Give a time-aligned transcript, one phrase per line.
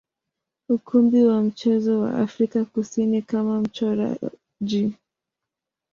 [0.69, 4.93] ukumbi wa michezo wa Afrika Kusini kama mchoraji.